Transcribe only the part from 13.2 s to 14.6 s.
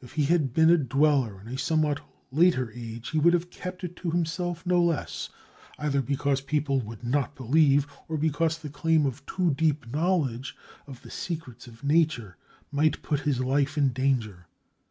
his life in danger.